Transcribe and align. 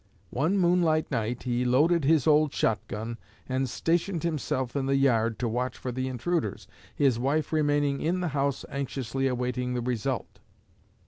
One 0.31 0.57
moonlight 0.57 1.11
night 1.11 1.43
he 1.43 1.63
loaded 1.63 2.05
his 2.05 2.25
old 2.25 2.51
shot 2.53 2.79
gun 2.87 3.19
and 3.47 3.69
stationed 3.69 4.23
himself 4.23 4.75
in 4.75 4.87
the 4.87 4.95
yard 4.95 5.37
to 5.37 5.47
watch 5.47 5.77
for 5.77 5.91
the 5.91 6.07
intruders, 6.07 6.67
his 6.95 7.19
wife 7.19 7.53
remaining 7.53 8.01
in 8.01 8.19
the 8.19 8.29
house 8.29 8.65
anxiously 8.67 9.27
awaiting 9.27 9.75
the 9.75 9.81
result. 9.83 10.39